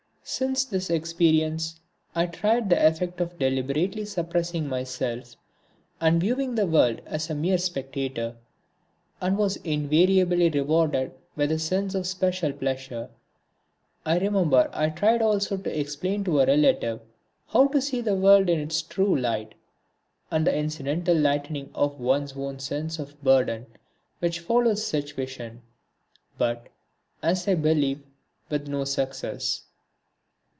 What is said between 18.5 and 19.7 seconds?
its true light,